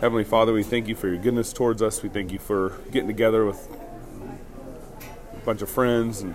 Heavenly 0.00 0.24
Father, 0.24 0.52
we 0.52 0.62
thank 0.62 0.88
you 0.88 0.94
for 0.94 1.08
your 1.08 1.16
goodness 1.16 1.54
towards 1.54 1.80
us. 1.80 2.02
We 2.02 2.10
thank 2.10 2.30
you 2.30 2.38
for 2.38 2.78
getting 2.90 3.08
together 3.08 3.46
with 3.46 3.66
a 5.32 5.44
bunch 5.46 5.62
of 5.62 5.70
friends 5.70 6.20
and 6.20 6.34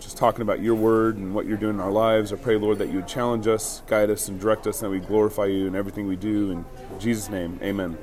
just 0.00 0.16
talking 0.16 0.40
about 0.40 0.60
your 0.60 0.74
word 0.74 1.18
and 1.18 1.34
what 1.34 1.44
you're 1.44 1.58
doing 1.58 1.74
in 1.74 1.80
our 1.80 1.90
lives. 1.90 2.32
I 2.32 2.36
pray, 2.36 2.56
Lord, 2.56 2.78
that 2.78 2.88
you 2.88 2.94
would 2.94 3.06
challenge 3.06 3.46
us, 3.46 3.82
guide 3.86 4.08
us, 4.08 4.28
and 4.28 4.40
direct 4.40 4.66
us, 4.66 4.80
and 4.80 4.86
that 4.86 4.90
we 4.98 5.06
glorify 5.06 5.44
you 5.44 5.66
in 5.66 5.76
everything 5.76 6.06
we 6.06 6.16
do. 6.16 6.50
In 6.50 6.64
Jesus' 6.98 7.28
name, 7.28 7.60
amen. 7.62 7.98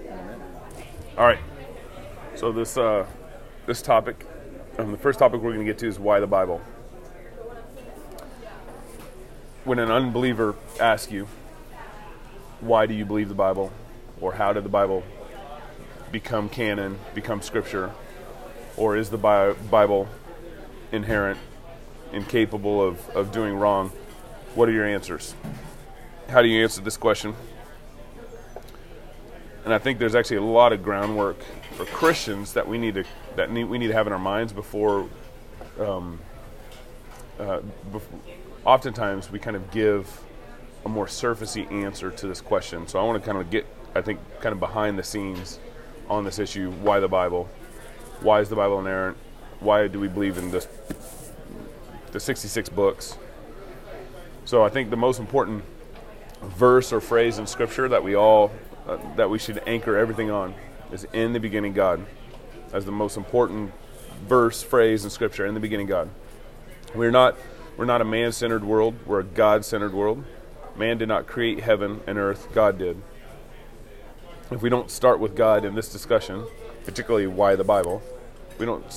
All 1.17 1.25
right. 1.25 1.39
So 2.35 2.51
this 2.51 2.77
uh, 2.77 3.07
this 3.65 3.81
topic, 3.81 4.23
um, 4.77 4.91
the 4.91 4.99
first 4.99 5.17
topic 5.17 5.41
we're 5.41 5.53
going 5.53 5.65
to 5.65 5.71
get 5.71 5.79
to 5.79 5.87
is 5.87 5.97
why 5.97 6.19
the 6.19 6.27
Bible. 6.27 6.61
When 9.63 9.79
an 9.79 9.89
unbeliever 9.89 10.53
asks 10.79 11.11
you, 11.11 11.27
why 12.61 12.85
do 12.85 12.93
you 12.93 13.03
believe 13.03 13.29
the 13.29 13.35
Bible? 13.35 13.71
Or 14.21 14.33
how 14.33 14.53
did 14.53 14.63
the 14.63 14.69
Bible 14.69 15.03
become 16.11 16.49
canon, 16.49 16.99
become 17.13 17.41
scripture? 17.41 17.91
Or 18.77 18.97
is 18.97 19.09
the 19.09 19.17
Bi- 19.17 19.53
Bible 19.53 20.07
inerrant, 20.91 21.39
incapable 22.11 22.81
of, 22.81 23.09
of 23.09 23.31
doing 23.31 23.55
wrong? 23.55 23.89
What 24.55 24.69
are 24.69 24.71
your 24.71 24.85
answers? 24.85 25.35
How 26.29 26.41
do 26.41 26.47
you 26.47 26.63
answer 26.63 26.81
this 26.81 26.97
question? 26.97 27.35
And 29.65 29.73
I 29.73 29.77
think 29.77 29.99
there's 29.99 30.15
actually 30.15 30.37
a 30.37 30.43
lot 30.43 30.73
of 30.73 30.83
groundwork 30.83 31.37
for 31.71 31.85
Christians 31.85 32.53
that 32.53 32.67
we 32.67 32.77
need 32.77 32.95
to 32.95 33.05
that 33.35 33.49
need, 33.49 33.63
we 33.63 33.77
need 33.77 33.87
to 33.87 33.93
have 33.93 34.07
in 34.07 34.13
our 34.13 34.19
minds 34.19 34.53
before. 34.53 35.07
Um, 35.79 36.19
uh, 37.39 37.61
before 37.91 38.19
oftentimes 38.65 39.31
we 39.31 39.39
kind 39.39 39.55
of 39.55 39.71
give 39.71 40.21
a 40.85 40.89
more 40.89 41.05
surfacey 41.05 41.69
answer 41.71 42.11
to 42.11 42.27
this 42.27 42.41
question. 42.41 42.87
So 42.87 42.99
I 42.99 43.03
want 43.03 43.21
to 43.21 43.25
kind 43.25 43.41
of 43.41 43.49
get, 43.49 43.65
I 43.95 44.01
think, 44.01 44.19
kind 44.41 44.53
of 44.53 44.59
behind 44.59 44.97
the 44.97 45.03
scenes 45.03 45.59
on 46.09 46.23
this 46.23 46.39
issue. 46.39 46.71
Why 46.71 46.99
the 46.99 47.07
Bible? 47.07 47.49
Why 48.21 48.39
is 48.39 48.49
the 48.49 48.55
Bible 48.55 48.79
inerrant? 48.79 49.17
Why 49.59 49.87
do 49.87 49.99
we 49.99 50.07
believe 50.07 50.37
in 50.37 50.51
this, 50.51 50.67
the 52.11 52.19
66 52.19 52.69
books? 52.69 53.17
So 54.45 54.63
I 54.63 54.69
think 54.69 54.89
the 54.89 54.97
most 54.97 55.19
important 55.19 55.63
verse 56.41 56.91
or 56.91 56.99
phrase 56.99 57.37
in 57.37 57.47
Scripture 57.47 57.87
that 57.89 58.03
we 58.03 58.15
all 58.15 58.51
uh, 58.87 58.97
that 59.15 59.29
we 59.29 59.39
should 59.39 59.63
anchor 59.65 59.97
everything 59.97 60.29
on 60.29 60.53
is 60.91 61.05
"In 61.13 61.33
the 61.33 61.39
beginning, 61.39 61.73
God." 61.73 62.05
As 62.73 62.85
the 62.85 62.91
most 62.91 63.17
important 63.17 63.71
verse 64.27 64.63
phrase 64.63 65.03
in 65.03 65.09
Scripture. 65.09 65.45
In 65.45 65.53
the 65.53 65.59
beginning, 65.59 65.87
God. 65.87 66.09
We're 66.93 67.11
not 67.11 67.37
we're 67.77 67.85
not 67.85 68.01
a 68.01 68.05
man-centered 68.05 68.63
world. 68.63 68.95
We're 69.05 69.21
a 69.21 69.23
God-centered 69.23 69.93
world. 69.93 70.23
Man 70.75 70.97
did 70.97 71.07
not 71.07 71.27
create 71.27 71.61
heaven 71.61 72.01
and 72.05 72.17
earth, 72.17 72.47
God 72.53 72.77
did. 72.77 73.01
If 74.51 74.61
we 74.61 74.69
don't 74.69 74.91
start 74.91 75.19
with 75.19 75.35
God 75.35 75.65
in 75.65 75.73
this 75.73 75.91
discussion, 75.91 76.45
particularly 76.85 77.27
why 77.27 77.55
the 77.55 77.63
Bible, 77.63 78.01
we 78.59 78.65
don't 78.65 78.91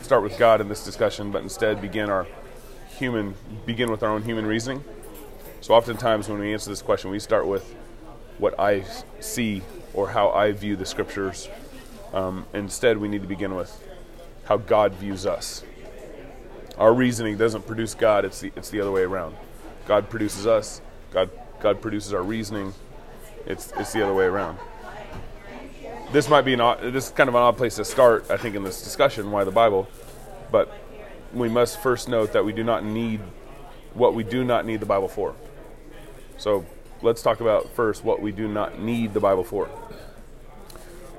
start 0.00 0.22
with 0.22 0.38
God 0.38 0.60
in 0.60 0.68
this 0.68 0.84
discussion, 0.84 1.30
but 1.30 1.42
instead 1.42 1.80
begin 1.80 2.08
our 2.08 2.26
human 2.96 3.34
begin 3.66 3.90
with 3.90 4.02
our 4.02 4.10
own 4.10 4.22
human 4.22 4.46
reasoning. 4.46 4.82
So 5.60 5.74
oftentimes 5.74 6.28
when 6.28 6.38
we 6.38 6.52
answer 6.52 6.70
this 6.70 6.82
question, 6.82 7.10
we 7.10 7.18
start 7.18 7.46
with 7.46 7.74
what 8.38 8.58
I 8.58 8.84
see 9.20 9.62
or 9.92 10.10
how 10.10 10.30
I 10.30 10.52
view 10.52 10.76
the 10.76 10.86
scriptures. 10.86 11.48
Um, 12.12 12.46
instead, 12.52 12.98
we 12.98 13.08
need 13.08 13.22
to 13.22 13.28
begin 13.28 13.54
with 13.54 13.72
how 14.44 14.56
God 14.56 14.94
views 14.94 15.26
us. 15.26 15.64
Our 16.78 16.92
reasoning 16.94 17.36
doesn't 17.36 17.66
produce 17.66 17.94
God; 17.94 18.24
it's 18.24 18.40
the 18.40 18.52
it's 18.56 18.70
the 18.70 18.80
other 18.80 18.92
way 18.92 19.02
around. 19.02 19.36
God 19.86 20.08
produces 20.08 20.46
us. 20.46 20.80
God 21.12 21.30
God 21.60 21.80
produces 21.80 22.14
our 22.14 22.22
reasoning. 22.22 22.72
It's 23.46 23.72
it's 23.76 23.92
the 23.92 24.02
other 24.02 24.14
way 24.14 24.24
around. 24.24 24.58
This 26.12 26.28
might 26.28 26.42
be 26.42 26.52
an 26.52 26.60
odd, 26.60 26.80
this 26.92 27.06
is 27.06 27.10
kind 27.10 27.28
of 27.30 27.34
an 27.34 27.40
odd 27.40 27.56
place 27.56 27.76
to 27.76 27.86
start, 27.86 28.30
I 28.30 28.36
think, 28.36 28.54
in 28.54 28.62
this 28.62 28.84
discussion. 28.84 29.30
Why 29.30 29.44
the 29.44 29.50
Bible? 29.50 29.88
But 30.50 30.70
we 31.32 31.48
must 31.48 31.80
first 31.80 32.06
note 32.06 32.34
that 32.34 32.44
we 32.44 32.52
do 32.52 32.62
not 32.62 32.84
need 32.84 33.20
what 33.94 34.14
we 34.14 34.22
do 34.22 34.44
not 34.44 34.66
need 34.66 34.80
the 34.80 34.86
Bible 34.86 35.08
for. 35.08 35.34
So 36.36 36.66
let's 37.00 37.22
talk 37.22 37.40
about 37.40 37.70
first 37.70 38.04
what 38.04 38.20
we 38.20 38.30
do 38.30 38.46
not 38.46 38.78
need 38.78 39.14
the 39.14 39.20
Bible 39.20 39.42
for. 39.42 39.70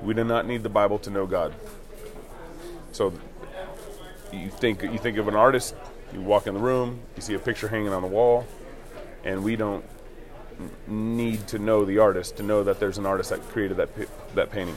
We 0.00 0.14
do 0.14 0.22
not 0.22 0.46
need 0.46 0.62
the 0.62 0.68
Bible 0.68 1.00
to 1.00 1.10
know 1.10 1.26
God. 1.26 1.52
So 2.92 3.12
you 4.32 4.48
think 4.48 4.82
you 4.82 4.98
think 4.98 5.18
of 5.18 5.26
an 5.26 5.34
artist, 5.34 5.74
you 6.12 6.20
walk 6.20 6.46
in 6.46 6.54
the 6.54 6.60
room, 6.60 7.00
you 7.16 7.22
see 7.22 7.34
a 7.34 7.40
picture 7.40 7.66
hanging 7.66 7.88
on 7.88 8.02
the 8.02 8.08
wall, 8.08 8.46
and 9.24 9.42
we 9.42 9.56
don't 9.56 9.84
need 10.86 11.46
to 11.48 11.58
know 11.58 11.84
the 11.84 11.98
artist 11.98 12.36
to 12.36 12.42
know 12.42 12.62
that 12.64 12.78
there's 12.80 12.98
an 12.98 13.06
artist 13.06 13.30
that 13.30 13.40
created 13.50 13.76
that 13.76 13.88
that 14.34 14.50
painting. 14.50 14.76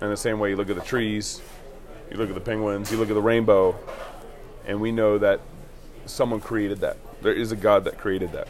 And 0.00 0.12
the 0.12 0.16
same 0.16 0.38
way 0.38 0.50
you 0.50 0.56
look 0.56 0.70
at 0.70 0.76
the 0.76 0.82
trees, 0.82 1.42
you 2.10 2.16
look 2.16 2.28
at 2.28 2.34
the 2.34 2.40
penguins, 2.40 2.90
you 2.92 2.98
look 2.98 3.10
at 3.10 3.14
the 3.14 3.22
rainbow, 3.22 3.76
and 4.66 4.80
we 4.80 4.92
know 4.92 5.18
that 5.18 5.40
someone 6.06 6.40
created 6.40 6.80
that. 6.80 6.96
There 7.20 7.32
is 7.32 7.52
a 7.52 7.56
God 7.56 7.84
that 7.84 7.98
created 7.98 8.32
that. 8.32 8.48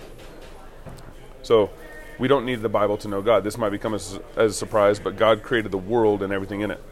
So 1.43 1.71
we 2.19 2.29
don't 2.29 2.45
need 2.45 2.61
the 2.61 2.69
Bible 2.69 2.97
to 2.99 3.09
know 3.09 3.23
God. 3.23 3.45
This 3.45 3.57
might 3.57 3.71
become 3.71 3.95
as, 3.95 4.19
as 4.37 4.53
a 4.53 4.55
surprise, 4.55 4.99
but 4.99 5.17
God 5.17 5.43
created 5.43 5.73
the 5.73 5.79
world 5.79 6.23
and 6.23 6.33
everything 6.33 6.61
in 6.61 6.71
it, 6.71 6.83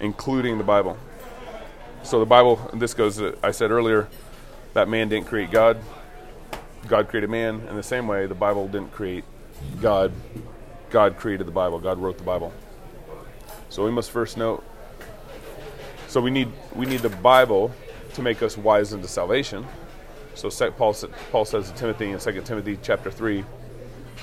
including 0.00 0.58
the 0.58 0.64
Bible. 0.64 0.98
So 2.02 2.20
the 2.20 2.26
Bible, 2.26 2.56
this 2.74 2.92
goes, 2.92 3.20
I 3.42 3.50
said 3.52 3.70
earlier, 3.70 4.08
that 4.74 4.88
man 4.88 5.08
didn't 5.08 5.26
create 5.26 5.50
God. 5.50 5.78
God 6.88 7.08
created 7.08 7.30
man. 7.30 7.66
In 7.68 7.76
the 7.76 7.82
same 7.82 8.06
way, 8.06 8.26
the 8.26 8.34
Bible 8.34 8.68
didn't 8.68 8.92
create 8.92 9.24
God. 9.80 10.12
God 10.90 11.16
created 11.16 11.46
the 11.46 11.52
Bible. 11.52 11.78
God 11.78 11.98
wrote 11.98 12.18
the 12.18 12.24
Bible. 12.24 12.52
So 13.68 13.84
we 13.84 13.90
must 13.90 14.10
first 14.10 14.36
note. 14.36 14.64
So 16.08 16.20
we 16.20 16.30
need 16.30 16.48
we 16.74 16.86
need 16.86 17.00
the 17.00 17.08
Bible 17.08 17.72
to 18.14 18.22
make 18.22 18.42
us 18.42 18.56
wise 18.56 18.92
unto 18.92 19.06
salvation. 19.06 19.66
So 20.34 20.50
Paul 20.70 20.94
Paul 21.30 21.44
says 21.44 21.70
to 21.70 21.76
Timothy 21.76 22.10
in 22.10 22.18
2 22.18 22.42
Timothy 22.42 22.78
chapter 22.82 23.10
three 23.10 23.44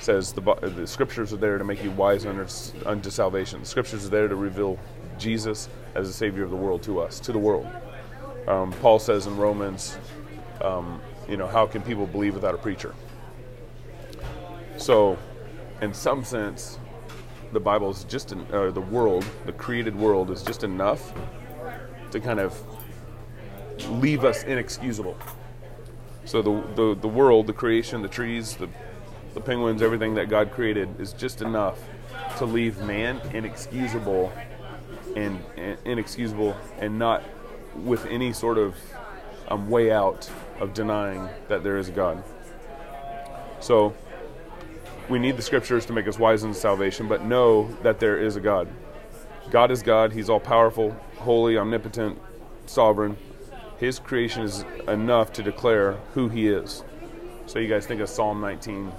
says 0.00 0.32
the, 0.32 0.40
the 0.40 0.86
scriptures 0.86 1.32
are 1.32 1.36
there 1.36 1.58
to 1.58 1.64
make 1.64 1.82
you 1.82 1.90
wise 1.92 2.26
unto, 2.26 2.46
unto 2.86 3.10
salvation. 3.10 3.60
The 3.60 3.66
scriptures 3.66 4.06
are 4.06 4.10
there 4.10 4.28
to 4.28 4.36
reveal 4.36 4.78
Jesus 5.18 5.68
as 5.94 6.08
the 6.08 6.12
Savior 6.12 6.42
of 6.42 6.50
the 6.50 6.56
world 6.56 6.82
to 6.84 7.00
us, 7.00 7.20
to 7.20 7.32
the 7.32 7.38
world. 7.38 7.66
Um, 8.46 8.72
Paul 8.82 8.98
says 8.98 9.26
in 9.26 9.36
Romans, 9.36 9.96
um, 10.60 11.00
you 11.28 11.36
know, 11.36 11.46
how 11.46 11.66
can 11.66 11.82
people 11.82 12.06
believe 12.06 12.34
without 12.34 12.54
a 12.54 12.58
preacher? 12.58 12.94
So, 14.76 15.18
in 15.80 15.94
some 15.94 16.24
sense, 16.24 16.78
the 17.52 17.60
Bible 17.60 17.90
is 17.90 18.04
just, 18.04 18.32
an, 18.32 18.46
uh, 18.52 18.70
the 18.70 18.80
world, 18.80 19.24
the 19.46 19.52
created 19.52 19.96
world, 19.96 20.30
is 20.30 20.42
just 20.42 20.64
enough 20.64 21.12
to 22.10 22.20
kind 22.20 22.40
of 22.40 22.60
leave 23.88 24.24
us 24.24 24.42
inexcusable. 24.44 25.16
So 26.24 26.42
the, 26.42 26.62
the, 26.74 27.00
the 27.00 27.08
world, 27.08 27.46
the 27.46 27.52
creation, 27.52 28.02
the 28.02 28.08
trees, 28.08 28.56
the, 28.56 28.68
the 29.34 29.40
penguins, 29.40 29.82
everything 29.82 30.14
that 30.14 30.28
God 30.28 30.50
created 30.50 31.00
is 31.00 31.12
just 31.12 31.42
enough 31.42 31.78
to 32.38 32.44
leave 32.44 32.78
man 32.78 33.20
inexcusable 33.32 34.32
and, 35.16 35.38
and 35.56 35.78
inexcusable 35.84 36.56
and 36.78 36.98
not 36.98 37.22
with 37.76 38.06
any 38.06 38.32
sort 38.32 38.58
of 38.58 38.76
um, 39.48 39.68
way 39.68 39.92
out 39.92 40.30
of 40.60 40.74
denying 40.74 41.28
that 41.48 41.62
there 41.62 41.76
is 41.76 41.88
a 41.88 41.92
God. 41.92 42.22
So 43.60 43.94
we 45.08 45.18
need 45.18 45.36
the 45.36 45.42
scriptures 45.42 45.86
to 45.86 45.92
make 45.92 46.08
us 46.08 46.18
wise 46.18 46.44
in 46.44 46.54
salvation, 46.54 47.08
but 47.08 47.24
know 47.24 47.68
that 47.82 48.00
there 48.00 48.18
is 48.18 48.36
a 48.36 48.40
God. 48.40 48.68
God 49.50 49.70
is 49.70 49.82
God. 49.82 50.12
He's 50.12 50.30
all 50.30 50.40
powerful, 50.40 50.96
holy, 51.16 51.58
omnipotent, 51.58 52.18
sovereign. 52.66 53.16
His 53.78 53.98
creation 53.98 54.42
is 54.42 54.64
enough 54.88 55.32
to 55.34 55.42
declare 55.42 55.92
who 56.14 56.28
He 56.28 56.48
is. 56.48 56.84
So 57.46 57.58
you 57.58 57.68
guys 57.68 57.86
think 57.86 58.00
of 58.00 58.08
Psalm 58.08 58.40
19: 58.40 58.90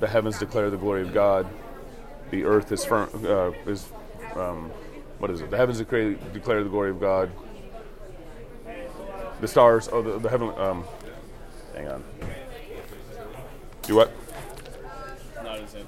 "The 0.00 0.08
heavens 0.08 0.38
declare 0.38 0.70
the 0.70 0.76
glory 0.76 1.02
of 1.02 1.14
God; 1.14 1.46
the 2.30 2.44
earth 2.44 2.72
is 2.72 2.84
firm, 2.84 3.08
uh, 3.24 3.50
is 3.70 3.88
um, 4.34 4.70
what 5.18 5.30
is 5.30 5.40
it? 5.40 5.50
The 5.50 5.56
heavens 5.56 5.78
declare 5.78 6.64
the 6.64 6.70
glory 6.70 6.90
of 6.90 7.00
God. 7.00 7.30
The 9.40 9.48
stars, 9.48 9.88
oh, 9.90 10.02
the, 10.02 10.18
the 10.18 10.28
heaven. 10.28 10.52
Um, 10.58 10.84
hang 11.74 11.88
on. 11.88 12.04
Do 13.82 13.94
what? 13.96 14.12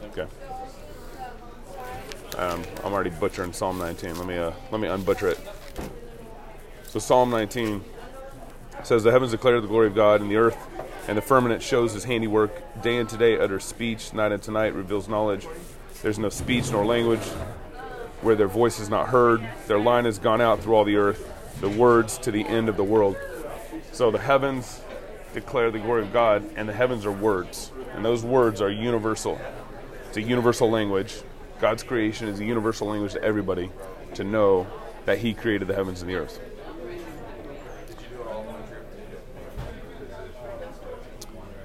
Okay. 0.07 0.27
Um, 2.39 2.63
I'm 2.83 2.93
already 2.93 3.11
butchering 3.11 3.53
Psalm 3.53 3.79
19. 3.79 4.17
Let 4.17 4.27
me 4.27 4.39
uh, 4.39 4.53
let 4.71 4.81
me 4.81 4.89
unbutcher 4.89 5.33
it. 5.33 5.41
So 6.85 6.99
Psalm 6.99 7.31
19 7.31 7.85
says, 8.83 9.03
"The 9.03 9.11
heavens 9.11 9.33
declare 9.33 9.61
the 9.61 9.69
glory 9.69 9.87
of 9.87 9.95
God, 9.95 10.21
and 10.21 10.31
the 10.31 10.37
earth 10.37 10.57
and 11.09 11.19
the 11.19 11.23
firmament 11.23 11.63
shows 11.63 11.93
His 11.93 12.05
handiwork. 12.05 12.83
Day 12.83 12.99
and 12.99 13.09
today 13.09 13.39
utters 13.39 13.65
speech, 13.65 14.13
night 14.13 14.33
and 14.33 14.43
tonight 14.43 14.75
reveals 14.75 15.09
knowledge. 15.09 15.47
There's 16.03 16.19
no 16.19 16.29
speech 16.29 16.71
nor 16.71 16.85
language 16.85 17.25
where 18.23 18.35
their 18.35 18.49
voice 18.49 18.79
is 18.79 18.89
not 18.89 19.09
heard. 19.09 19.47
Their 19.67 19.79
line 19.79 20.05
has 20.05 20.19
gone 20.19 20.41
out 20.41 20.61
through 20.61 20.75
all 20.75 20.85
the 20.85 20.97
earth, 20.97 21.33
the 21.61 21.69
words 21.69 22.19
to 22.19 22.31
the 22.31 22.45
end 22.47 22.69
of 22.69 22.77
the 22.77 22.85
world. 22.85 23.17
So 23.93 24.11
the 24.11 24.19
heavens 24.19 24.81
declare 25.35 25.71
the 25.71 25.79
glory 25.79 26.03
of 26.03 26.13
God, 26.15 26.45
and 26.57 26.67
the 26.67 26.73
heavens 26.73 27.05
are 27.05 27.13
words, 27.13 27.71
and 27.95 28.03
those 28.03 28.25
words 28.25 28.63
are 28.63 28.71
universal. 28.71 29.39
It's 30.09 30.17
a 30.17 30.23
universal 30.23 30.71
language. 30.71 31.23
God's 31.61 31.83
creation 31.83 32.29
is 32.29 32.41
a 32.41 32.45
universal 32.45 32.89
language 32.89 33.13
to 33.13 33.23
everybody 33.23 33.71
to 34.15 34.25
know 34.25 34.67
that 35.05 35.19
He 35.19 35.35
created 35.35 35.69
the 35.69 35.75
heavens 35.75 36.01
and 36.01 36.11
the 36.11 36.17
earth. 36.17 36.41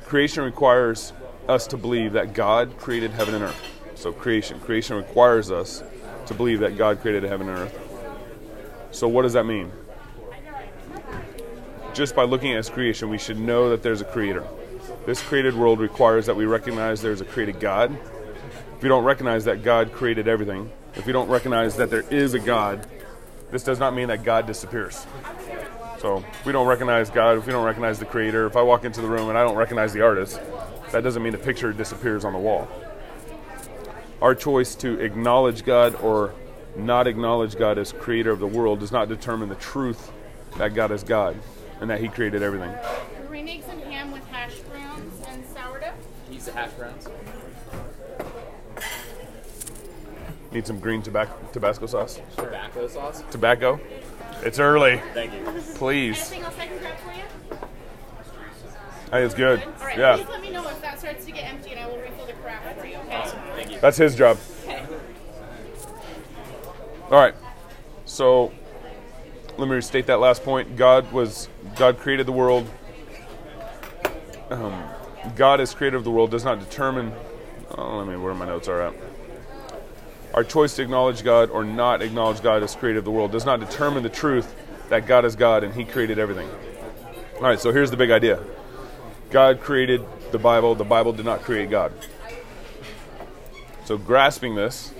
Creation 0.05 0.43
requires 0.43 1.13
us 1.47 1.65
to 1.67 1.77
believe 1.77 2.13
that 2.13 2.33
God 2.33 2.77
created 2.77 3.11
heaven 3.11 3.35
and 3.35 3.43
earth. 3.45 3.61
So, 3.95 4.11
creation. 4.11 4.59
Creation 4.59 4.97
requires 4.97 5.49
us 5.49 5.81
to 6.27 6.33
believe 6.33 6.59
that 6.59 6.77
God 6.77 7.01
created 7.01 7.23
heaven 7.23 7.49
and 7.49 7.57
earth. 7.57 7.79
So, 8.91 9.07
what 9.07 9.23
does 9.23 9.33
that 9.33 9.45
mean? 9.45 9.71
Just 11.97 12.15
by 12.15 12.25
looking 12.25 12.51
at 12.51 12.57
His 12.57 12.69
creation, 12.69 13.09
we 13.09 13.17
should 13.17 13.39
know 13.39 13.71
that 13.71 13.81
there's 13.81 14.01
a 14.01 14.05
creator. 14.05 14.43
This 15.07 15.19
created 15.19 15.55
world 15.55 15.79
requires 15.79 16.27
that 16.27 16.35
we 16.35 16.45
recognize 16.45 17.01
there's 17.01 17.21
a 17.21 17.25
created 17.25 17.59
God. 17.59 17.91
If 18.75 18.83
we 18.83 18.87
don't 18.87 19.03
recognize 19.03 19.45
that 19.45 19.63
God 19.63 19.91
created 19.91 20.27
everything, 20.27 20.69
if 20.93 21.07
we 21.07 21.11
don't 21.11 21.27
recognize 21.27 21.75
that 21.77 21.89
there 21.89 22.03
is 22.11 22.35
a 22.35 22.39
God, 22.39 22.85
this 23.49 23.63
does 23.63 23.79
not 23.79 23.95
mean 23.95 24.09
that 24.09 24.23
God 24.23 24.45
disappears. 24.45 25.07
So 25.97 26.17
if 26.17 26.45
we 26.45 26.51
don't 26.51 26.67
recognize 26.67 27.09
God, 27.09 27.39
if 27.39 27.47
we 27.47 27.51
don't 27.51 27.65
recognize 27.65 27.97
the 27.97 28.05
creator, 28.05 28.45
if 28.45 28.55
I 28.55 28.61
walk 28.61 28.85
into 28.85 29.01
the 29.01 29.07
room 29.07 29.29
and 29.29 29.35
I 29.35 29.43
don't 29.43 29.57
recognize 29.57 29.91
the 29.91 30.03
artist, 30.03 30.39
that 30.91 31.03
doesn't 31.03 31.23
mean 31.23 31.31
the 31.31 31.39
picture 31.39 31.73
disappears 31.73 32.23
on 32.25 32.33
the 32.33 32.39
wall. 32.39 32.67
Our 34.21 34.35
choice 34.35 34.75
to 34.75 34.99
acknowledge 34.99 35.65
God 35.65 35.95
or 35.95 36.35
not 36.75 37.07
acknowledge 37.07 37.57
God 37.57 37.79
as 37.79 37.91
creator 37.91 38.29
of 38.29 38.37
the 38.37 38.45
world 38.45 38.81
does 38.81 38.91
not 38.91 39.09
determine 39.09 39.49
the 39.49 39.55
truth 39.55 40.11
that 40.59 40.75
God 40.75 40.91
is 40.91 41.01
God 41.01 41.35
and 41.81 41.89
that 41.89 41.99
He 42.01 42.07
created 42.07 42.41
everything. 42.43 42.73
Green 43.27 43.47
eggs 43.49 43.65
and 43.69 43.81
ham 43.83 44.11
with 44.11 44.25
hash 44.27 44.55
browns 44.59 45.13
and 45.27 45.43
sourdough. 45.47 45.93
Use 46.31 46.45
the 46.45 46.51
hash 46.53 46.71
browns. 46.71 47.07
Need 50.51 50.65
some 50.65 50.79
green 50.79 51.01
tobacco, 51.01 51.33
Tabasco 51.51 51.85
sauce? 51.87 52.19
Tobacco 52.35 52.87
sauce. 52.87 53.23
Tobacco? 53.31 53.79
It's 54.43 54.59
early. 54.59 55.01
Thank 55.13 55.33
you. 55.33 55.43
Please. 55.75 56.17
Anything 56.31 56.43
else 56.43 56.55
I 56.57 56.67
can 56.67 56.77
grab 56.79 56.97
for 56.99 57.11
you? 57.11 57.59
Hey, 59.11 59.23
it's 59.23 59.33
good. 59.33 59.61
All 59.61 59.85
right, 59.85 59.97
Yeah. 59.97 60.15
please 60.17 60.27
let 60.29 60.41
me 60.41 60.51
know 60.51 60.67
if 60.67 60.81
that 60.81 60.99
starts 60.99 61.25
to 61.25 61.31
get 61.31 61.45
empty 61.45 61.71
and 61.71 61.79
I 61.79 61.87
will 61.87 61.97
refill 61.97 62.25
the 62.25 62.33
craft 62.33 62.79
for 62.79 62.85
you, 62.85 62.95
okay? 62.97 63.23
Thank 63.55 63.71
you. 63.71 63.79
That's 63.79 63.97
his 63.97 64.15
job. 64.15 64.37
Okay. 64.63 64.83
All 67.11 67.19
right. 67.19 67.35
So 68.05 68.51
let 69.57 69.67
me 69.67 69.75
restate 69.75 70.05
that 70.05 70.19
last 70.19 70.43
point. 70.43 70.75
God 70.75 71.11
was 71.11 71.49
God 71.75 71.97
created 71.97 72.27
the 72.27 72.31
world. 72.31 72.69
Um, 74.49 74.83
God 75.35 75.59
as 75.59 75.73
creator 75.73 75.97
of 75.97 76.03
the 76.03 76.11
world 76.11 76.31
does 76.31 76.45
not 76.45 76.59
determine. 76.59 77.11
Oh, 77.71 77.97
let 77.97 78.07
me 78.07 78.15
where 78.15 78.33
my 78.33 78.45
notes 78.45 78.67
are 78.67 78.81
at. 78.81 78.93
Our 80.33 80.43
choice 80.43 80.75
to 80.75 80.83
acknowledge 80.83 81.23
God 81.23 81.49
or 81.49 81.63
not 81.63 82.01
acknowledge 82.01 82.41
God 82.41 82.61
as 82.61 82.75
creator 82.75 82.99
of 82.99 83.05
the 83.05 83.11
world 83.11 83.31
does 83.31 83.45
not 83.45 83.59
determine 83.59 84.03
the 84.03 84.09
truth 84.09 84.55
that 84.89 85.07
God 85.07 85.25
is 85.25 85.35
God 85.35 85.63
and 85.63 85.73
He 85.73 85.83
created 85.83 86.19
everything. 86.19 86.49
All 87.37 87.41
right. 87.41 87.59
So 87.59 87.71
here's 87.71 87.91
the 87.91 87.97
big 87.97 88.11
idea. 88.11 88.43
God 89.31 89.59
created 89.59 90.05
the 90.31 90.39
Bible. 90.39 90.75
The 90.75 90.83
Bible 90.83 91.13
did 91.13 91.25
not 91.25 91.41
create 91.41 91.69
God. 91.69 91.91
So 93.85 93.97
grasping 93.97 94.55
this, 94.55 94.93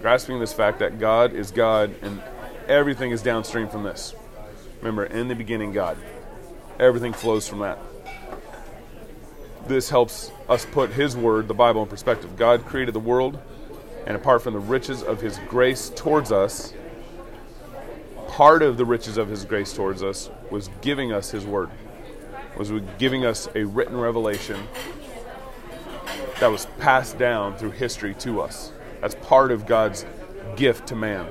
grasping 0.00 0.40
this 0.40 0.52
fact 0.52 0.80
that 0.80 0.98
God 0.98 1.32
is 1.32 1.50
God 1.50 1.94
and 2.02 2.20
everything 2.68 3.10
is 3.10 3.22
downstream 3.22 3.68
from 3.68 3.82
this. 3.82 4.14
Remember, 4.80 5.04
in 5.04 5.28
the 5.28 5.34
beginning, 5.34 5.72
God. 5.72 5.96
Everything 6.78 7.12
flows 7.12 7.46
from 7.46 7.60
that. 7.60 7.78
This 9.66 9.88
helps 9.88 10.32
us 10.48 10.66
put 10.66 10.90
His 10.90 11.16
Word, 11.16 11.46
the 11.46 11.54
Bible, 11.54 11.82
in 11.82 11.88
perspective. 11.88 12.36
God 12.36 12.66
created 12.66 12.94
the 12.94 13.00
world, 13.00 13.38
and 14.06 14.16
apart 14.16 14.42
from 14.42 14.54
the 14.54 14.60
riches 14.60 15.02
of 15.02 15.20
His 15.20 15.38
grace 15.48 15.90
towards 15.94 16.32
us, 16.32 16.74
part 18.26 18.62
of 18.62 18.76
the 18.76 18.84
riches 18.84 19.18
of 19.18 19.28
His 19.28 19.44
grace 19.44 19.72
towards 19.72 20.02
us 20.02 20.30
was 20.50 20.68
giving 20.80 21.12
us 21.12 21.30
His 21.30 21.46
Word, 21.46 21.70
was 22.56 22.72
giving 22.98 23.24
us 23.24 23.48
a 23.54 23.64
written 23.64 23.96
revelation 23.96 24.66
that 26.40 26.50
was 26.50 26.66
passed 26.80 27.18
down 27.18 27.56
through 27.56 27.70
history 27.70 28.14
to 28.14 28.40
us. 28.40 28.72
That's 29.00 29.14
part 29.14 29.52
of 29.52 29.66
God's 29.66 30.04
gift 30.56 30.88
to 30.88 30.96
man. 30.96 31.28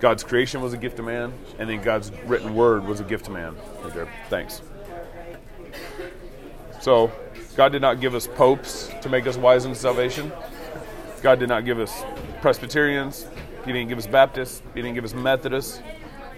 God's 0.00 0.24
creation 0.24 0.62
was 0.62 0.72
a 0.72 0.78
gift 0.78 0.96
to 0.96 1.02
man, 1.02 1.32
and 1.58 1.68
then 1.68 1.82
God's 1.82 2.10
written 2.24 2.54
word 2.54 2.86
was 2.86 3.00
a 3.00 3.04
gift 3.04 3.26
to 3.26 3.30
man. 3.30 3.54
Okay, 3.84 4.10
thanks. 4.30 4.62
So, 6.80 7.12
God 7.54 7.72
did 7.72 7.82
not 7.82 8.00
give 8.00 8.14
us 8.14 8.26
popes 8.26 8.90
to 9.02 9.10
make 9.10 9.26
us 9.26 9.36
wise 9.36 9.66
in 9.66 9.74
salvation. 9.74 10.32
God 11.22 11.38
did 11.38 11.50
not 11.50 11.66
give 11.66 11.78
us 11.78 12.02
Presbyterians. 12.40 13.26
He 13.66 13.72
didn't 13.72 13.90
give 13.90 13.98
us 13.98 14.06
Baptists. 14.06 14.62
He 14.74 14.80
didn't 14.80 14.94
give 14.94 15.04
us 15.04 15.12
Methodists 15.12 15.82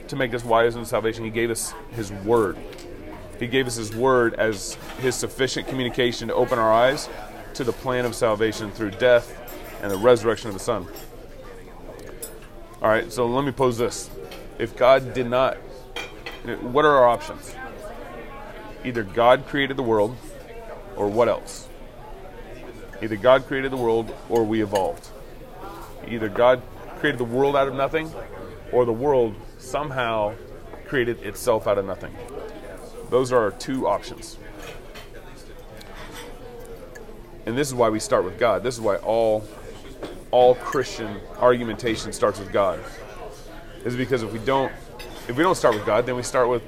to 0.09 0.17
make 0.17 0.35
us 0.35 0.45
wise 0.45 0.75
in 0.75 0.85
salvation. 0.85 1.25
He 1.25 1.31
gave 1.31 1.49
us 1.49 1.73
His 1.93 2.11
Word. 2.11 2.59
He 3.39 3.47
gave 3.47 3.69
us 3.69 3.77
His 3.77 3.95
Word 3.95 4.35
as 4.35 4.75
His 4.99 5.15
sufficient 5.15 5.69
communication 5.69 6.27
to 6.29 6.35
open 6.35 6.59
our 6.59 6.73
eyes 6.73 7.09
to 7.55 7.63
the 7.63 7.73
plan 7.73 8.05
of 8.05 8.17
salvation 8.17 8.73
through 8.73 8.91
death 8.91 9.39
and 9.83 9.91
the 9.91 9.97
resurrection 9.97 10.49
of 10.49 10.55
the 10.55 10.61
Son. 10.61 10.89
All 12.83 12.89
right, 12.89 13.13
so 13.13 13.27
let 13.29 13.45
me 13.45 13.53
pose 13.53 13.79
this. 13.79 14.11
If 14.59 14.77
God 14.77 15.15
did 15.15 15.31
not, 15.31 15.55
what 16.63 16.85
are 16.85 16.97
our 16.97 17.07
options? 17.07 17.55
Either 18.85 19.05
God 19.05 19.47
created 19.47 19.77
the 19.77 19.85
world, 19.85 20.17
or 20.97 21.07
what 21.07 21.29
else? 21.29 21.69
Either 23.01 23.15
God 23.15 23.47
created 23.47 23.71
the 23.71 23.77
world, 23.77 24.13
or 24.29 24.43
we 24.43 24.65
evolved. 24.65 25.11
Either 26.09 26.29
God 26.29 26.61
created 26.99 27.19
the 27.19 27.25
world 27.25 27.55
out 27.55 27.69
of 27.69 27.75
nothing, 27.75 28.13
or 28.73 28.85
the 28.85 28.93
world 28.93 29.37
somehow 29.59 30.35
created 30.89 31.23
itself 31.23 31.69
out 31.69 31.79
of 31.79 31.87
nothing. 31.87 32.13
Those 33.11 33.31
are 33.31 33.39
our 33.39 33.53
two 33.53 33.87
options. 33.87 34.39
And 37.47 37.57
this 37.57 37.69
is 37.69 37.75
why 37.75 37.91
we 37.91 38.01
start 38.01 38.25
with 38.25 38.41
God. 38.41 38.65
This 38.65 38.75
is 38.75 38.81
why 38.81 38.97
all 38.97 39.45
all 40.33 40.57
Christian 40.57 41.21
argumentation 41.39 42.13
starts 42.13 42.41
with 42.41 42.53
God. 42.53 42.81
Is 43.85 43.95
because 43.95 44.23
if 44.23 44.33
we 44.33 44.41
don't 44.41 44.73
if 45.29 45.37
we 45.37 45.45
don't 45.45 45.55
start 45.55 45.77
with 45.77 45.87
God, 45.87 46.07
then 46.07 46.17
we 46.17 46.23
start 46.23 46.49
with 46.49 46.63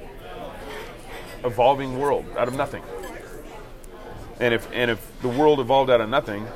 evolving 1.43 1.99
world 1.99 2.25
out 2.37 2.47
of 2.47 2.55
nothing. 2.55 2.83
And 4.39 4.53
if 4.53 4.69
and 4.71 4.89
if 4.89 5.21
the 5.21 5.27
world 5.27 5.59
evolved 5.59 5.89
out 5.89 5.99
of 5.99 6.09
nothing, 6.09 6.47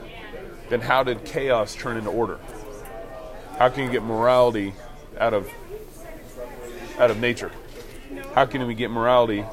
then 0.69 0.81
how 0.81 1.03
did 1.03 1.25
chaos 1.25 1.75
turn 1.75 1.97
into 1.97 2.09
order? 2.09 2.39
How 3.57 3.69
can 3.69 3.85
you 3.85 3.91
get 3.91 4.03
morality 4.03 4.73
out 5.19 5.33
of 5.33 5.49
out 6.97 7.11
of 7.11 7.19
nature? 7.19 7.51
How 8.35 8.45
can 8.45 8.65
we 8.67 8.75
get 8.75 8.91
morality 8.91 9.43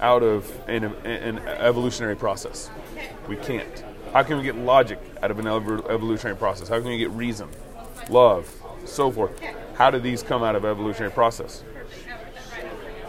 out 0.00 0.22
of 0.22 0.50
an, 0.68 0.84
an 1.04 1.38
evolutionary 1.38 2.16
process? 2.16 2.70
We 3.28 3.36
can't. 3.36 3.84
How 4.12 4.24
can 4.24 4.38
we 4.38 4.42
get 4.42 4.56
logic 4.56 4.98
out 5.22 5.30
of 5.30 5.38
an 5.38 5.46
evolutionary 5.46 6.36
process? 6.36 6.68
How 6.68 6.80
can 6.80 6.88
we 6.88 6.98
get 6.98 7.10
reason, 7.10 7.48
love, 8.08 8.52
so 8.84 9.08
forth? 9.10 9.40
How 9.74 9.90
do 9.90 10.00
these 10.00 10.22
come 10.22 10.42
out 10.42 10.56
of 10.56 10.64
evolutionary 10.64 11.12
process? 11.12 11.62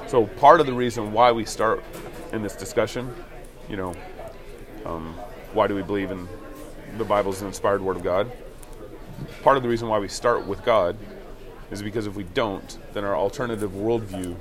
So 0.06 0.28
part 0.28 0.60
of 0.60 0.68
the 0.68 0.74
reason 0.74 1.12
why 1.12 1.32
we 1.32 1.44
start 1.44 1.84
in 2.34 2.44
this 2.44 2.56
discussion, 2.56 3.14
you 3.68 3.78
know, 3.78 3.96
um, 4.86 5.16
why 5.54 5.66
do 5.66 5.74
we 5.74 5.82
believe 5.82 6.12
in 6.12 6.28
the 6.98 7.04
Bible's 7.04 7.40
the 7.40 7.48
inspired 7.48 7.82
Word 7.82 7.98
of 7.98 8.04
God? 8.04 8.32
Part 9.42 9.58
of 9.58 9.64
the 9.64 9.70
reason 9.70 9.88
why 9.88 9.98
we 9.98 10.08
start 10.08 10.46
with 10.46 10.64
God 10.64 10.98
is 11.72 11.82
because 11.82 12.06
if 12.06 12.16
we 12.16 12.24
don't, 12.24 12.78
then 12.94 13.04
our 13.04 13.16
alternative 13.16 13.72
worldview 13.72 14.36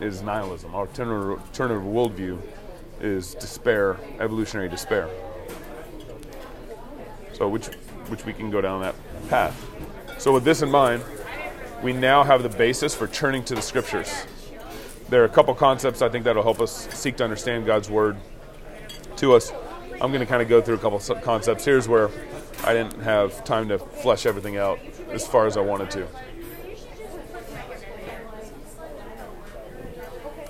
is 0.00 0.20
nihilism. 0.20 0.74
Our 0.74 0.82
alternative 0.82 1.82
worldview 1.82 2.42
is 3.00 3.34
despair, 3.36 3.96
evolutionary 4.18 4.68
despair. 4.68 5.08
So 7.40 7.48
which 7.48 7.68
which 8.08 8.26
we 8.26 8.34
can 8.34 8.50
go 8.50 8.60
down 8.60 8.82
that 8.82 8.94
path. 9.30 9.58
So 10.18 10.30
with 10.30 10.44
this 10.44 10.60
in 10.60 10.70
mind, 10.70 11.02
we 11.82 11.94
now 11.94 12.22
have 12.22 12.42
the 12.42 12.50
basis 12.50 12.94
for 12.94 13.06
turning 13.06 13.44
to 13.44 13.54
the 13.54 13.62
scriptures. 13.62 14.26
There 15.08 15.22
are 15.22 15.24
a 15.24 15.30
couple 15.30 15.54
concepts 15.54 16.02
I 16.02 16.10
think 16.10 16.24
that'll 16.24 16.42
help 16.42 16.60
us 16.60 16.86
seek 16.92 17.16
to 17.16 17.24
understand 17.24 17.64
God's 17.64 17.88
word 17.88 18.18
to 19.16 19.32
us. 19.32 19.54
I'm 20.02 20.12
going 20.12 20.20
to 20.20 20.26
kind 20.26 20.42
of 20.42 20.50
go 20.50 20.60
through 20.60 20.74
a 20.74 20.78
couple 20.78 20.98
concepts. 21.22 21.64
Here's 21.64 21.88
where 21.88 22.10
I 22.64 22.74
didn't 22.74 23.00
have 23.00 23.42
time 23.44 23.70
to 23.70 23.78
flesh 23.78 24.26
everything 24.26 24.58
out 24.58 24.78
as 25.10 25.26
far 25.26 25.46
as 25.46 25.56
I 25.56 25.62
wanted 25.62 25.90
to. 25.92 26.06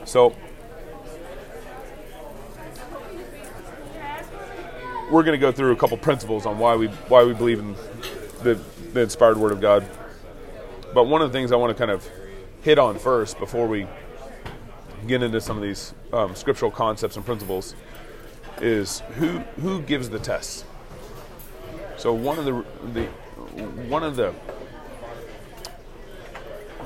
So, 0.07 0.35
we're 5.11 5.25
going 5.25 5.39
to 5.39 5.39
go 5.39 5.51
through 5.51 5.73
a 5.73 5.77
couple 5.77 5.97
principles 5.97 6.47
on 6.47 6.59
why 6.59 6.77
we 6.77 6.87
why 7.09 7.25
we 7.25 7.35
believe 7.35 7.59
in 7.59 7.75
the, 8.43 8.59
the 8.93 9.01
inspired 9.01 9.37
Word 9.37 9.53
of 9.53 9.61
God. 9.61 9.89
But 10.95 11.05
one 11.05 11.23
of 11.23 11.31
the 11.31 11.39
things 11.39 11.53
I 11.53 11.57
want 11.57 11.77
to 11.77 11.79
kind 11.79 11.91
of 11.91 12.09
hit 12.63 12.79
on 12.79 12.99
first 12.99 13.39
before 13.39 13.67
we 13.67 13.87
get 15.07 15.23
into 15.23 15.41
some 15.41 15.57
of 15.57 15.63
these 15.63 15.95
um, 16.13 16.35
scriptural 16.35 16.71
concepts 16.71 17.17
and 17.17 17.25
principles 17.25 17.75
is 18.61 19.01
who 19.17 19.39
who 19.61 19.83
gives 19.83 20.11
the 20.11 20.19
tests. 20.19 20.65
So 21.97 22.13
one 22.13 22.39
of 22.39 22.45
the 22.45 22.65
the 22.93 23.05
one 23.89 24.03
of 24.05 24.17
the 24.17 24.33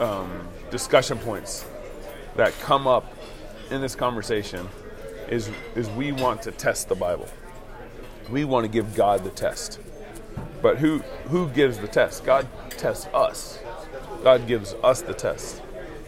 um, 0.00 0.48
discussion 0.70 1.18
points 1.18 1.64
that 2.36 2.52
come 2.60 2.86
up 2.86 3.14
in 3.70 3.80
this 3.80 3.94
conversation 3.94 4.68
is 5.28 5.50
is 5.74 5.90
we 5.90 6.12
want 6.12 6.42
to 6.42 6.52
test 6.52 6.88
the 6.88 6.94
Bible. 6.94 7.28
We 8.30 8.44
want 8.44 8.64
to 8.64 8.68
give 8.68 8.94
God 8.94 9.24
the 9.24 9.30
test. 9.30 9.80
But 10.62 10.78
who 10.78 10.98
who 11.28 11.48
gives 11.50 11.78
the 11.78 11.88
test? 11.88 12.24
God 12.24 12.46
tests 12.70 13.06
us. 13.14 13.58
God 14.22 14.46
gives 14.46 14.74
us 14.82 15.02
the 15.02 15.14
test. 15.14 15.60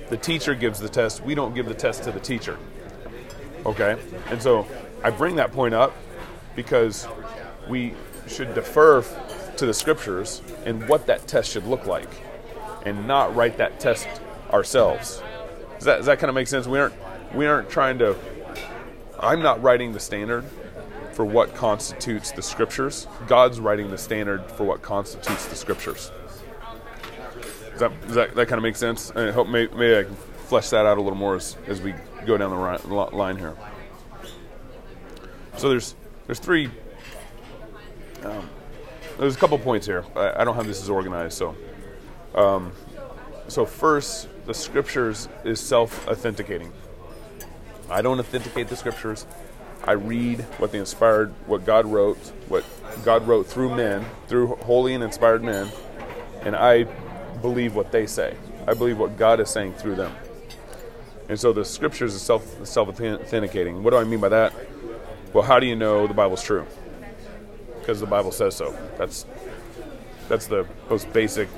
The 0.09 0.17
teacher 0.17 0.55
gives 0.55 0.79
the 0.79 0.89
test. 0.89 1.23
We 1.23 1.35
don't 1.35 1.55
give 1.55 1.67
the 1.67 1.75
test 1.75 2.05
to 2.05 2.13
the 2.13 2.21
teacher. 2.21 2.59
Okay? 3.67 3.99
And 4.31 4.41
so 4.41 4.67
I 5.03 5.11
bring 5.11 5.37
that 5.37 5.53
point 5.53 5.75
up 5.75 5.93
because 6.55 7.07
we 7.69 7.95
should 8.27 8.55
defer 8.55 9.03
to 9.57 9.67
the 9.67 9.75
scriptures 9.75 10.43
and 10.65 10.89
what 10.89 11.07
that 11.07 11.27
test 11.27 11.51
should 11.51 11.67
look 11.67 11.87
like 11.87 12.09
and 12.85 13.07
not 13.07 13.35
write 13.35 13.59
that 13.59 13.81
test 13.81 14.09
ourselves. 14.51 15.23
Does 15.75 15.85
that, 15.85 15.97
does 15.99 16.07
that 16.07 16.19
kind 16.19 16.29
of 16.29 16.35
make 16.35 16.49
sense? 16.49 16.67
We 16.67 16.79
aren't 16.79 16.95
we 17.35 17.47
aren't 17.47 17.69
trying 17.69 17.99
to 17.99 18.17
I'm 19.19 19.43
not 19.43 19.63
writing 19.63 19.93
the 19.93 20.01
standard 20.01 20.45
for 21.17 21.25
what 21.25 21.55
constitutes 21.55 22.31
the 22.31 22.43
scriptures. 22.43 23.09
God's 23.27 23.59
writing 23.59 23.91
the 23.91 23.97
standard 23.97 24.51
for 24.51 24.65
what 24.65 24.83
constitutes 24.83 25.47
the 25.47 25.57
scriptures. 25.57 26.13
Does 27.71 27.81
that, 27.81 28.01
does 28.03 28.15
that, 28.17 28.35
that 28.35 28.49
kind 28.49 28.59
of 28.59 28.63
make 28.63 28.77
sense? 28.77 29.11
I 29.17 29.31
hope 29.31 29.49
may, 29.49 29.67
maybe 29.69 29.97
I 29.97 30.03
can 30.03 30.15
flesh 30.15 30.69
that 30.69 30.85
out 30.85 30.99
a 30.99 31.01
little 31.01 31.17
more 31.19 31.37
as, 31.37 31.57
as 31.67 31.81
we 31.81 31.95
go 32.27 32.37
down 32.37 32.51
the 32.51 32.89
ri- 32.89 33.17
line 33.17 33.39
here. 33.39 33.57
So 35.57 35.71
there's 35.71 35.95
there's 36.27 36.39
three. 36.39 36.69
Um, 38.23 38.51
there's 39.19 39.37
a 39.37 39.39
couple 39.39 39.59
points 39.59 39.87
here. 39.87 40.05
I, 40.15 40.43
I 40.43 40.45
don't 40.45 40.55
have 40.57 40.67
this 40.67 40.83
as 40.83 40.91
organized, 40.91 41.39
so. 41.39 41.57
Um, 42.35 42.73
so 43.49 43.65
first, 43.65 44.29
the 44.45 44.53
scriptures 44.53 45.31
is 45.45 45.61
self-authenticating. 45.61 46.73
I 47.89 48.03
don't 48.03 48.21
authenticate 48.21 48.69
the 48.69 48.77
scriptures. 48.77 49.27
I 49.87 49.93
read 49.93 50.41
what 50.59 50.73
the 50.73 50.79
inspired, 50.79 51.33
what 51.47 51.65
God 51.65 51.87
wrote, 51.87 52.19
what 52.49 52.65
God 53.05 53.27
wrote 53.27 53.47
through 53.47 53.77
men, 53.77 54.05
through 54.27 54.57
holy 54.57 54.95
and 54.95 55.05
inspired 55.05 55.45
men, 55.45 55.69
and 56.43 56.57
I 56.57 56.85
believe 57.41 57.75
what 57.75 57.93
they 57.93 58.07
say. 58.07 58.37
I 58.67 58.75
believe 58.75 58.99
what 58.99 59.17
God 59.17 59.39
is 59.39 59.49
saying 59.49 59.75
through 59.75 59.95
them. 59.95 60.13
And 61.29 61.39
so 61.39 61.53
the 61.53 61.65
scriptures 61.65 62.15
is 62.15 62.23
self 62.23 62.67
self 62.67 62.89
authenticating. 62.89 63.83
What 63.83 63.91
do 63.91 63.97
I 63.97 64.05
mean 64.05 64.21
by 64.21 64.29
that? 64.31 64.53
Well, 65.33 65.45
how 65.45 65.61
do 65.61 65.67
you 65.67 65.77
know 65.77 66.07
the 66.07 66.15
Bible's 66.15 66.43
true? 66.43 66.67
Because 67.79 68.01
the 68.01 68.07
Bible 68.07 68.33
says 68.33 68.57
so. 68.57 68.77
That's 68.99 69.27
that's 70.29 70.47
the 70.47 70.67
most 70.91 71.13
basic 71.13 71.49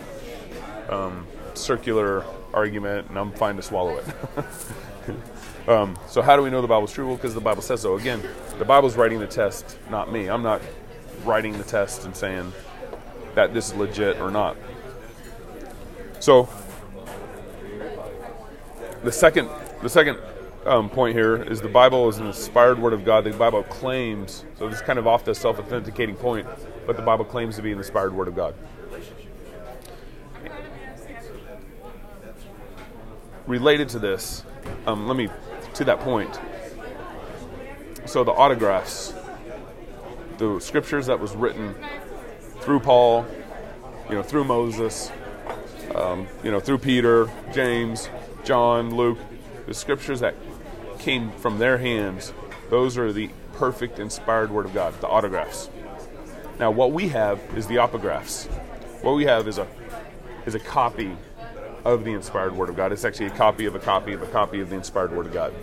um, 0.90 1.26
circular 1.54 2.24
argument, 2.52 3.08
and 3.08 3.18
I'm 3.18 3.32
fine 3.32 3.56
to 3.56 3.62
swallow 3.62 3.96
it. 3.96 4.04
Um, 5.68 5.98
so 6.06 6.22
how 6.22 6.34
do 6.34 6.42
we 6.42 6.48
know 6.48 6.62
the 6.62 6.66
Bible's 6.66 6.92
true? 6.92 7.06
Well, 7.06 7.16
because 7.16 7.34
the 7.34 7.42
Bible 7.42 7.60
says 7.60 7.82
so. 7.82 7.98
Again, 7.98 8.22
the 8.58 8.64
Bible's 8.64 8.96
writing 8.96 9.20
the 9.20 9.26
test, 9.26 9.76
not 9.90 10.10
me. 10.10 10.28
I'm 10.28 10.42
not 10.42 10.62
writing 11.24 11.58
the 11.58 11.64
test 11.64 12.06
and 12.06 12.16
saying 12.16 12.54
that 13.34 13.52
this 13.52 13.68
is 13.68 13.74
legit 13.74 14.18
or 14.18 14.30
not. 14.30 14.56
So 16.20 16.48
the 19.04 19.12
second, 19.12 19.50
the 19.82 19.90
second 19.90 20.18
um, 20.64 20.88
point 20.88 21.14
here 21.14 21.36
is 21.36 21.60
the 21.60 21.68
Bible 21.68 22.08
is 22.08 22.16
an 22.16 22.26
inspired 22.26 22.78
word 22.78 22.94
of 22.94 23.04
God. 23.04 23.24
The 23.24 23.32
Bible 23.32 23.62
claims, 23.64 24.46
so 24.58 24.70
this 24.70 24.78
is 24.78 24.82
kind 24.82 24.98
of 24.98 25.06
off 25.06 25.26
the 25.26 25.34
self-authenticating 25.34 26.14
point, 26.14 26.46
but 26.86 26.96
the 26.96 27.02
Bible 27.02 27.26
claims 27.26 27.56
to 27.56 27.62
be 27.62 27.72
an 27.72 27.78
inspired 27.78 28.14
word 28.14 28.28
of 28.28 28.34
God. 28.34 28.54
Related 33.46 33.90
to 33.90 33.98
this, 33.98 34.44
um, 34.86 35.06
let 35.06 35.16
me 35.16 35.28
to 35.78 35.84
that 35.84 36.00
point. 36.00 36.38
So 38.04 38.24
the 38.24 38.32
autographs, 38.32 39.14
the 40.38 40.58
scriptures 40.60 41.06
that 41.06 41.20
was 41.20 41.34
written 41.34 41.74
through 42.60 42.80
Paul, 42.80 43.24
you 44.08 44.16
know, 44.16 44.22
through 44.22 44.44
Moses, 44.44 45.12
um, 45.94 46.26
you 46.42 46.50
know, 46.50 46.58
through 46.58 46.78
Peter, 46.78 47.30
James, 47.52 48.10
John, 48.44 48.94
Luke, 48.94 49.18
the 49.66 49.74
scriptures 49.74 50.20
that 50.20 50.34
came 50.98 51.30
from 51.32 51.58
their 51.58 51.78
hands, 51.78 52.32
those 52.70 52.98
are 52.98 53.12
the 53.12 53.30
perfect 53.52 53.98
inspired 53.98 54.50
word 54.50 54.66
of 54.66 54.74
God, 54.74 55.00
the 55.00 55.08
autographs. 55.08 55.70
Now, 56.58 56.72
what 56.72 56.90
we 56.90 57.08
have 57.08 57.40
is 57.56 57.68
the 57.68 57.76
apographs. 57.76 58.46
What 59.02 59.12
we 59.12 59.26
have 59.26 59.46
is 59.46 59.58
a 59.58 59.68
is 60.44 60.54
a 60.54 60.58
copy 60.58 61.14
of 61.84 62.04
the 62.04 62.12
inspired 62.12 62.56
word 62.56 62.68
of 62.68 62.76
God. 62.76 62.92
It's 62.92 63.04
actually 63.04 63.26
a 63.26 63.30
copy 63.30 63.66
of 63.66 63.74
a 63.74 63.78
copy 63.78 64.12
of 64.12 64.22
a 64.22 64.26
copy 64.26 64.60
of 64.60 64.70
the 64.70 64.76
inspired 64.76 65.12
word 65.12 65.26
of 65.26 65.32
God. 65.32 65.54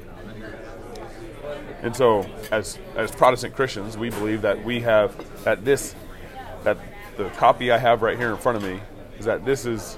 And 1.81 1.95
so, 1.95 2.25
as 2.51 2.79
as 2.95 3.11
Protestant 3.11 3.55
Christians, 3.55 3.97
we 3.97 4.09
believe 4.09 4.41
that 4.41 4.63
we 4.63 4.81
have 4.81 5.15
that 5.43 5.63
this 5.63 5.95
that 6.63 6.77
the 7.17 7.29
copy 7.29 7.71
I 7.71 7.77
have 7.77 8.01
right 8.01 8.17
here 8.17 8.31
in 8.31 8.37
front 8.37 8.57
of 8.57 8.63
me 8.63 8.79
is 9.19 9.25
that 9.25 9.45
this 9.45 9.65
is 9.65 9.97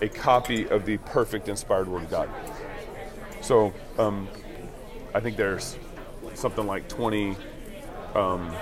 a 0.00 0.08
copy 0.08 0.68
of 0.68 0.84
the 0.84 0.98
perfect 0.98 1.48
inspired 1.48 1.88
word 1.88 2.04
of 2.04 2.10
God. 2.10 2.28
So, 3.40 3.72
um, 3.98 4.28
I 5.14 5.20
think 5.20 5.36
there's 5.36 5.78
something 6.34 6.66
like 6.66 6.88
20 6.88 7.36
um, 8.14 8.54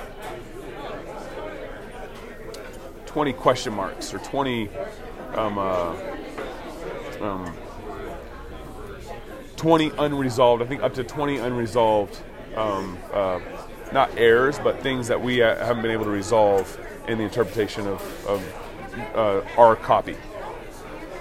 20 3.06 3.32
question 3.34 3.72
marks 3.74 4.14
or 4.14 4.18
20 4.18 4.68
um, 5.34 5.58
uh, 5.58 5.94
um, 7.22 7.54
20 9.56 9.92
unresolved, 9.98 10.62
I 10.62 10.66
think 10.66 10.82
up 10.82 10.94
to 10.94 11.04
20 11.04 11.38
unresolved, 11.38 12.18
um, 12.56 12.98
uh, 13.12 13.40
not 13.92 14.10
errors, 14.16 14.58
but 14.58 14.80
things 14.80 15.08
that 15.08 15.20
we 15.20 15.40
uh, 15.40 15.54
haven't 15.64 15.82
been 15.82 15.92
able 15.92 16.04
to 16.04 16.10
resolve 16.10 16.78
in 17.06 17.18
the 17.18 17.24
interpretation 17.24 17.86
of, 17.86 18.26
of 18.26 19.14
uh, 19.14 19.40
our 19.56 19.76
copy. 19.76 20.16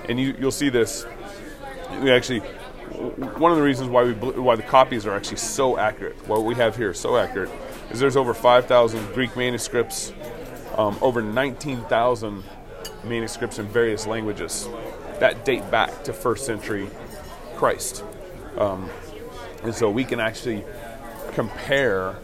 And 0.09 0.19
you, 0.19 0.35
you'll 0.39 0.51
see 0.51 0.69
this. 0.69 1.05
We 2.01 2.11
actually, 2.11 2.39
one 2.39 3.51
of 3.51 3.57
the 3.57 3.63
reasons 3.63 3.89
why 3.89 4.03
we 4.03 4.13
why 4.13 4.55
the 4.55 4.63
copies 4.63 5.05
are 5.05 5.15
actually 5.15 5.37
so 5.37 5.77
accurate, 5.77 6.27
what 6.27 6.43
we 6.43 6.55
have 6.55 6.75
here 6.75 6.93
so 6.93 7.17
accurate, 7.17 7.51
is 7.91 7.99
there's 7.99 8.17
over 8.17 8.33
5,000 8.33 9.13
Greek 9.13 9.35
manuscripts, 9.37 10.13
um, 10.77 10.97
over 11.01 11.21
19,000 11.21 12.43
manuscripts 13.03 13.59
in 13.59 13.67
various 13.67 14.07
languages 14.07 14.67
that 15.21 15.45
date 15.45 15.69
back 15.69 16.03
to 16.03 16.11
first 16.11 16.47
century 16.47 16.89
Christ. 17.55 18.03
Um, 18.57 18.89
and 19.63 19.73
so 19.73 19.89
we 19.89 20.03
can 20.03 20.19
actually 20.19 20.63
compare 21.33 22.15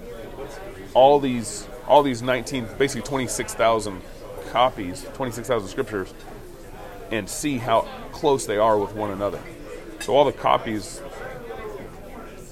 all 0.96 1.20
these 1.20 1.68
all 1.88 2.02
these 2.02 2.24
19 2.24 2.68
basically 2.80 3.08
26,000 3.08 4.02
copies 4.50 5.06
26,000 5.14 5.70
scriptures 5.70 6.14
and 7.12 7.30
see 7.30 7.60
how 7.60 7.82
close 8.12 8.46
they 8.48 8.58
are 8.58 8.78
with 8.80 8.94
one 8.94 9.12
another. 9.12 9.40
So 10.00 10.16
all 10.16 10.26
the 10.26 10.34
copies 10.34 11.00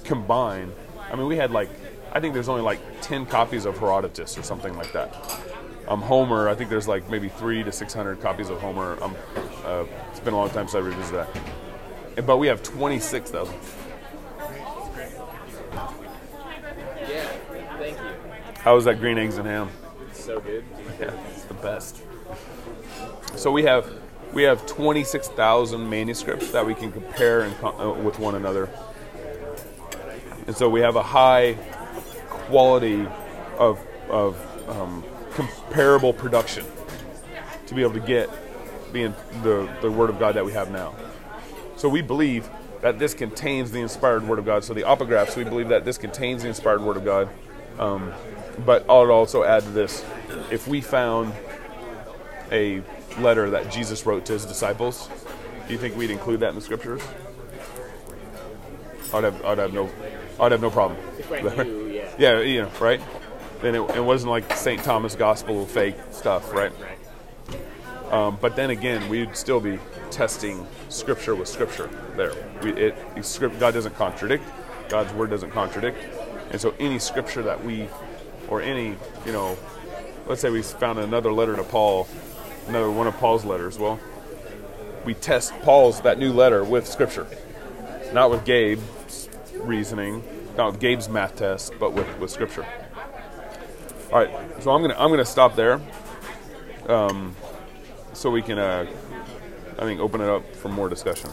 combined 0.04 0.72
I 1.10 1.16
mean 1.16 1.26
we 1.26 1.36
had 1.36 1.50
like 1.50 1.68
I 2.12 2.20
think 2.20 2.34
there's 2.34 2.48
only 2.48 2.62
like 2.62 2.78
10 3.02 3.26
copies 3.26 3.64
of 3.64 3.76
Herodotus 3.78 4.38
or 4.38 4.44
something 4.44 4.76
like 4.76 4.92
that. 4.92 5.12
Um, 5.88 6.00
Homer 6.02 6.48
I 6.48 6.54
think 6.54 6.70
there's 6.70 6.86
like 6.86 7.10
maybe 7.10 7.28
3 7.28 7.64
to 7.64 7.72
600 7.72 8.20
copies 8.20 8.48
of 8.48 8.60
Homer. 8.60 8.96
Um, 9.02 9.16
uh, 9.66 9.84
it's 10.10 10.20
been 10.20 10.34
a 10.34 10.36
long 10.36 10.50
time 10.50 10.68
since 10.68 10.74
I 10.74 10.78
revisited 10.78 11.26
that 11.26 11.56
but 12.26 12.38
we 12.38 12.46
have 12.46 12.62
26,000 12.62 13.54
Yeah, 17.08 17.28
thank 17.78 17.98
you. 17.98 18.04
How 18.60 18.74
was 18.74 18.84
that 18.86 19.00
green 19.00 19.18
eggs 19.18 19.36
and 19.36 19.46
ham? 19.46 19.68
So 20.12 20.40
good. 20.40 20.64
Yeah, 20.98 21.12
it's 21.30 21.44
the 21.44 21.54
best. 21.54 22.02
So 23.36 23.52
we 23.52 23.64
have 23.64 23.88
we 24.32 24.42
have 24.42 24.66
26,000 24.66 25.88
manuscripts 25.88 26.50
that 26.50 26.66
we 26.66 26.74
can 26.74 26.90
compare 26.90 27.42
and 27.42 27.54
uh, 27.62 27.92
with 27.92 28.18
one 28.18 28.34
another, 28.34 28.68
and 30.46 30.56
so 30.56 30.68
we 30.68 30.80
have 30.80 30.96
a 30.96 31.02
high 31.02 31.54
quality 32.28 33.06
of 33.58 33.78
of 34.08 34.36
um, 34.68 35.04
comparable 35.32 36.12
production 36.12 36.64
to 37.66 37.74
be 37.74 37.82
able 37.82 37.92
to 37.92 38.00
get 38.00 38.28
the 39.04 39.14
the 39.42 39.70
the 39.82 39.90
Word 39.90 40.10
of 40.10 40.18
God 40.18 40.34
that 40.34 40.44
we 40.44 40.52
have 40.52 40.70
now. 40.70 40.94
So 41.76 41.88
we 41.88 42.02
believe 42.02 42.48
that 42.80 42.98
this 42.98 43.14
contains 43.14 43.70
the 43.70 43.80
inspired 43.80 44.26
Word 44.26 44.38
of 44.38 44.44
God. 44.44 44.64
So 44.64 44.74
the 44.74 44.90
apographs, 44.90 45.36
we 45.36 45.44
believe 45.44 45.68
that 45.68 45.84
this 45.84 45.98
contains 45.98 46.42
the 46.42 46.48
inspired 46.48 46.82
Word 46.82 46.96
of 46.96 47.04
God. 47.04 47.28
Um, 47.78 48.12
but 48.64 48.88
I 48.88 48.98
would 48.98 49.10
also 49.10 49.44
add 49.44 49.62
to 49.64 49.70
this, 49.70 50.04
if 50.50 50.66
we 50.66 50.80
found 50.80 51.34
a 52.50 52.82
letter 53.18 53.50
that 53.50 53.70
Jesus 53.70 54.06
wrote 54.06 54.24
to 54.26 54.32
his 54.32 54.46
disciples, 54.46 55.08
do 55.66 55.72
you 55.72 55.78
think 55.78 55.96
we'd 55.96 56.10
include 56.10 56.40
that 56.40 56.50
in 56.50 56.54
the 56.54 56.60
scriptures? 56.60 57.02
I'd 59.12 59.24
have, 59.24 59.44
I'd 59.44 59.58
have 59.58 59.72
no, 59.74 59.90
I'd 60.40 60.52
have 60.52 60.62
no 60.62 60.70
problem. 60.70 60.98
Knew, 61.30 61.86
yeah. 61.92 62.10
Yeah, 62.18 62.40
you 62.40 62.62
know, 62.62 62.70
right? 62.80 63.00
then 63.60 63.74
it, 63.74 63.96
it 63.96 64.04
wasn't 64.04 64.30
like 64.30 64.52
St. 64.54 64.82
Thomas 64.82 65.14
Gospel 65.14 65.66
fake 65.66 65.96
stuff, 66.10 66.52
right? 66.52 66.72
Um, 68.10 68.38
but 68.40 68.54
then 68.54 68.70
again, 68.70 69.08
we'd 69.08 69.36
still 69.36 69.60
be 69.60 69.78
testing 70.10 70.66
Scripture 70.88 71.34
with 71.34 71.48
Scripture. 71.48 71.90
There, 72.16 72.32
we, 72.62 72.72
it, 72.72 72.96
it 73.16 73.58
God 73.58 73.74
doesn't 73.74 73.96
contradict. 73.96 74.44
God's 74.88 75.12
word 75.14 75.30
doesn't 75.30 75.50
contradict, 75.50 75.98
and 76.52 76.60
so 76.60 76.72
any 76.78 77.00
Scripture 77.00 77.42
that 77.42 77.64
we, 77.64 77.88
or 78.48 78.62
any, 78.62 78.94
you 79.24 79.32
know, 79.32 79.58
let's 80.28 80.40
say 80.40 80.48
we 80.48 80.62
found 80.62 81.00
another 81.00 81.32
letter 81.32 81.56
to 81.56 81.64
Paul, 81.64 82.06
another 82.68 82.88
one 82.88 83.08
of 83.08 83.16
Paul's 83.16 83.44
letters. 83.44 83.80
Well, 83.80 83.98
we 85.04 85.14
test 85.14 85.52
Paul's 85.62 86.00
that 86.02 86.20
new 86.20 86.32
letter 86.32 86.62
with 86.62 86.86
Scripture, 86.86 87.26
not 88.12 88.30
with 88.30 88.44
Gabe's 88.44 89.28
reasoning, 89.54 90.22
not 90.56 90.70
with 90.70 90.80
Gabe's 90.80 91.08
math 91.08 91.34
test, 91.36 91.72
but 91.80 91.92
with 91.92 92.06
with 92.20 92.30
Scripture. 92.30 92.64
All 94.12 94.20
right, 94.20 94.30
so 94.62 94.70
I'm 94.70 94.82
gonna 94.82 94.94
I'm 94.96 95.10
gonna 95.10 95.24
stop 95.24 95.56
there, 95.56 95.80
um, 96.88 97.34
so 98.16 98.30
we 98.30 98.42
can 98.42 98.58
uh, 98.58 98.86
I 99.78 99.82
think 99.82 100.00
open 100.00 100.20
it 100.20 100.28
up 100.28 100.56
for 100.56 100.68
more 100.68 100.88
discussion. 100.88 101.30